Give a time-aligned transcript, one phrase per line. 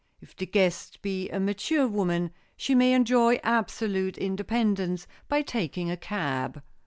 [0.19, 5.95] If the guest be a mature woman she may enjoy absolute independence by taking a
[5.97, 6.63] cab.